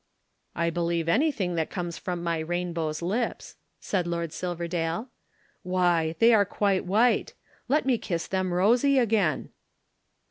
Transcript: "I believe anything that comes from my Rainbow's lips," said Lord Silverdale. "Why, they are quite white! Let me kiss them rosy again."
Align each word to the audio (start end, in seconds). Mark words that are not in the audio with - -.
"I 0.55 0.71
believe 0.71 1.07
anything 1.07 1.53
that 1.53 1.69
comes 1.69 1.99
from 1.99 2.23
my 2.23 2.39
Rainbow's 2.39 3.03
lips," 3.03 3.57
said 3.79 4.07
Lord 4.07 4.33
Silverdale. 4.33 5.09
"Why, 5.61 6.15
they 6.17 6.33
are 6.33 6.43
quite 6.43 6.85
white! 6.85 7.35
Let 7.67 7.85
me 7.85 7.99
kiss 7.99 8.25
them 8.25 8.51
rosy 8.51 8.97
again." 8.97 9.49